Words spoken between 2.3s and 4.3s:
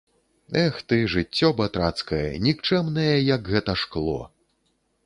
нікчэмнае, як гэта шкло!